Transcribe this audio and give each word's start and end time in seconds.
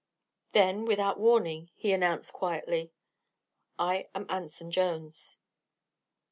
Then, 0.53 0.85
without 0.85 1.19
warning, 1.19 1.69
he 1.75 1.91
announced 1.91 2.33
quietly: 2.33 2.91
"I 3.77 4.07
am 4.15 4.25
Anson 4.31 4.71
Jones." 4.71 5.37